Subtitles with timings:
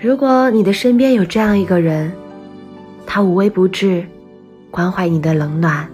[0.00, 2.12] 如果你的身边有这样一个人，
[3.06, 4.04] 他无微不至，
[4.70, 5.88] 关怀你的冷暖，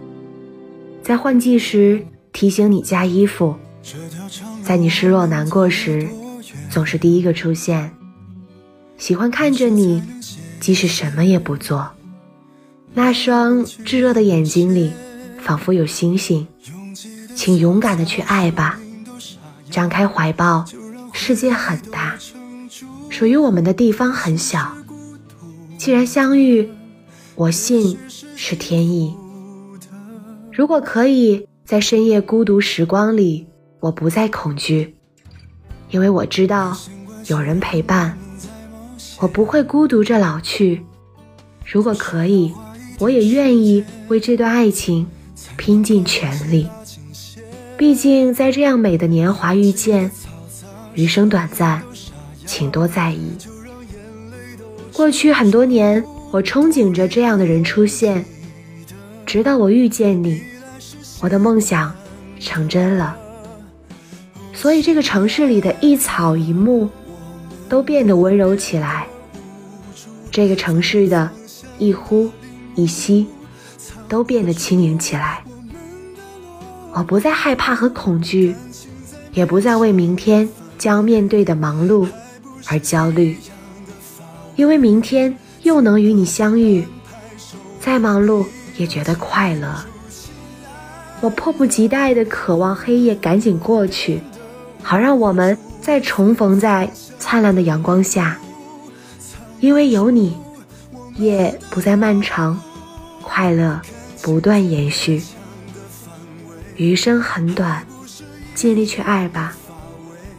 [1.02, 3.54] 在换季时提醒你加衣服，
[4.64, 6.08] 在你失落难过时
[6.68, 7.90] 总是第一个出现，
[8.96, 10.02] 喜欢看着你，
[10.58, 11.88] 即使什么也不做，
[12.92, 14.90] 那双炙热的眼睛里
[15.38, 16.44] 仿佛有星星，
[17.40, 18.78] 请勇敢的去爱吧，
[19.70, 20.62] 张开怀抱，
[21.14, 22.14] 世界很大。
[23.08, 24.76] 属于我们的地方很小，
[25.78, 26.68] 既然相遇，
[27.36, 27.96] 我信
[28.36, 29.16] 是天意。
[30.52, 33.46] 如果可以在深夜孤独时光里，
[33.80, 34.94] 我不再恐惧，
[35.88, 36.76] 因为我知道
[37.28, 38.18] 有人陪伴，
[39.18, 40.84] 我不会孤独着老去。
[41.64, 42.52] 如果可以，
[42.98, 45.06] 我也愿意为这段爱情
[45.56, 46.68] 拼尽全力。
[47.80, 50.10] 毕竟在这样美的年华遇见，
[50.92, 51.82] 余生短暂。
[52.44, 53.32] 请多在意。
[54.92, 58.22] 过去很多年，我憧憬着这样的人出现，
[59.24, 60.42] 直到我遇见你，
[61.22, 61.90] 我的梦想
[62.38, 63.16] 成真了。
[64.52, 66.86] 所以这个城市里的一草一木
[67.66, 69.06] 都变得温柔起来，
[70.30, 71.30] 这个城市的
[71.78, 72.28] 一呼
[72.74, 73.26] 一吸
[74.06, 75.42] 都变得轻盈起来。
[77.00, 78.54] 我不再害怕和恐惧，
[79.32, 82.06] 也不再为明天将面对的忙碌。
[82.66, 83.38] 而焦虑，
[84.54, 86.86] 因为明天又能与你相遇，
[87.80, 88.44] 再忙碌
[88.76, 89.82] 也觉得快乐。
[91.22, 94.20] 我迫不及待地渴望黑夜赶紧过去，
[94.82, 98.38] 好让我们再重逢在灿烂的阳光下。
[99.60, 100.36] 因为有你，
[101.16, 102.60] 夜不再漫长，
[103.22, 103.80] 快乐
[104.20, 105.22] 不断延续。
[106.80, 107.86] 余生很短，
[108.54, 109.54] 尽力去爱吧，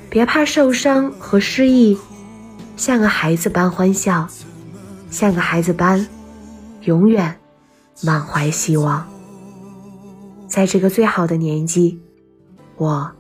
[0.09, 1.95] 别怕受伤和失意。
[2.75, 4.28] 像个孩子般欢笑，
[5.11, 6.08] 像个孩子般，
[6.82, 7.39] 永远
[8.02, 9.08] 满怀希望。
[10.48, 12.02] 在这个最好的年纪，
[12.76, 13.11] 我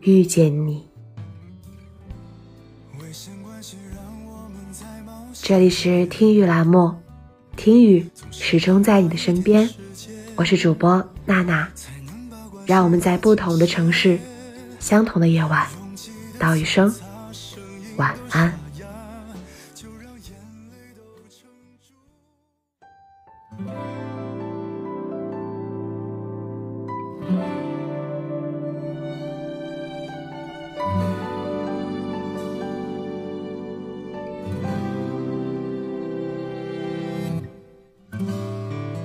[0.00, 0.84] 遇见你。
[5.32, 6.92] 这里是听雨栏目，
[7.54, 9.70] 听雨始终在你的身边。
[10.34, 11.68] 我是主播娜娜，
[12.66, 14.18] 让我们在不同的城市，
[14.80, 15.66] 相同的夜晚，
[16.38, 16.92] 道一声。
[17.96, 18.52] 晚安。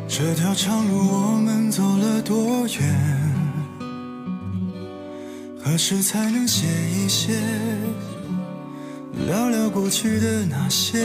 [0.07, 3.10] 这条长路我们走了多远？
[5.71, 7.31] 何时才能歇一歇？
[9.25, 10.99] 聊聊过去的那些，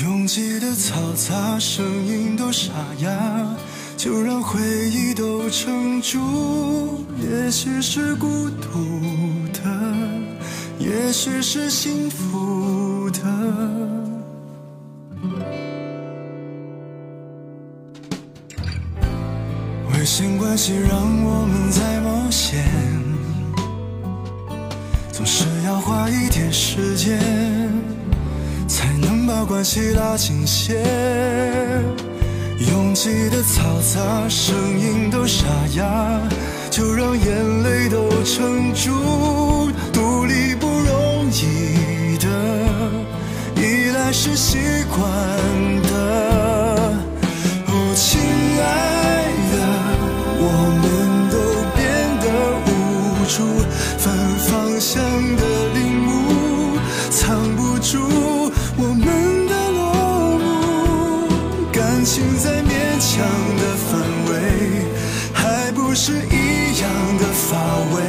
[0.00, 3.56] 拥挤的嘈杂，声音都沙哑，
[3.96, 7.04] 就让回忆都撑住。
[7.20, 8.70] 也许是孤独
[9.52, 9.60] 的，
[10.78, 13.87] 也许是幸福的。
[19.98, 22.64] 危险关系让我们在冒险。
[25.10, 27.18] 总是要花一点时间，
[28.68, 30.84] 才能把关系拉近些。
[32.70, 35.44] 拥挤的嘈杂，声音都沙
[35.74, 36.20] 哑，
[36.70, 39.68] 就让眼泪都撑住。
[39.92, 42.28] 独立不容易的，
[43.56, 44.58] 依赖是习
[44.94, 45.77] 惯
[62.08, 63.20] 情再勉强
[63.58, 64.32] 的范围，
[65.34, 66.88] 还不是一样
[67.18, 67.58] 的乏
[67.92, 68.00] 味。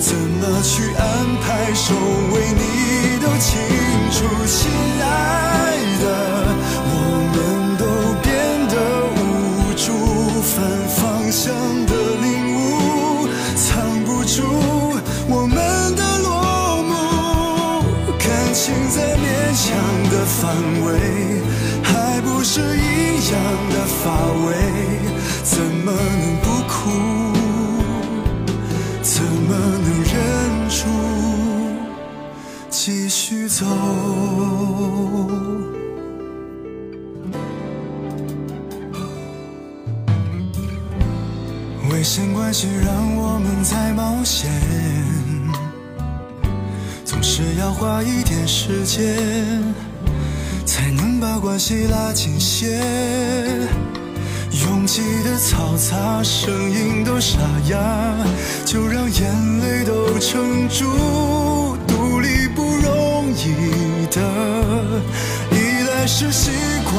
[0.00, 1.04] 怎么去安
[1.42, 1.94] 排收
[2.32, 3.50] 尾，你都清
[4.10, 4.70] 楚，亲
[5.02, 5.04] 爱
[6.00, 6.04] 的，
[6.88, 6.92] 我
[7.34, 7.36] 们
[7.76, 7.84] 都
[8.22, 8.32] 变
[8.70, 8.74] 得
[9.12, 9.20] 无
[9.76, 9.86] 助，
[10.40, 10.56] 反
[10.96, 11.52] 方向
[11.84, 11.92] 的
[12.22, 12.26] 领
[12.56, 14.42] 悟，藏不住
[15.28, 15.54] 我们
[15.94, 16.90] 的落幕，
[18.18, 19.30] 感情在勉。
[19.54, 19.68] 强
[20.10, 20.48] 的范
[20.82, 20.88] 围，
[22.44, 23.40] 是一样
[23.70, 24.10] 的乏
[24.44, 24.56] 味，
[25.44, 26.90] 怎么能不哭？
[29.00, 30.12] 怎么能忍
[30.68, 30.80] 住
[32.68, 33.64] 继续走？
[41.92, 44.50] 危险关系让我们在冒险，
[47.04, 49.62] 总是要花一点时间
[50.66, 51.11] 才能。
[51.32, 52.78] 把关系拉近些，
[54.66, 57.38] 拥挤的嘈杂声音都沙
[57.70, 57.78] 哑，
[58.66, 60.84] 就让眼泪都撑住，
[61.88, 64.20] 独立不容易的，
[65.52, 65.56] 依
[65.88, 66.50] 赖是习
[66.84, 66.94] 惯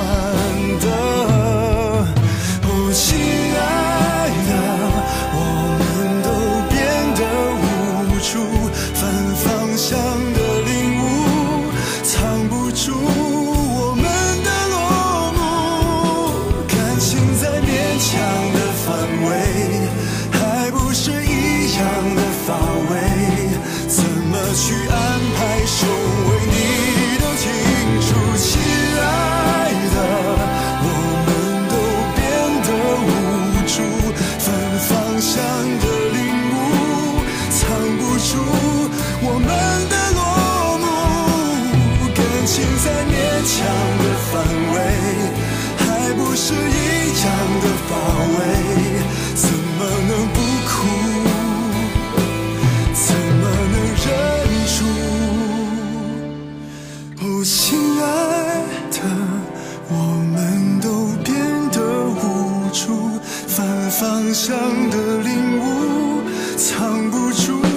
[0.79, 1.02] 的。
[35.23, 35.39] 想
[35.79, 35.92] 的
[64.03, 64.53] 方向
[64.89, 66.23] 的领悟
[66.57, 67.72] 藏不住。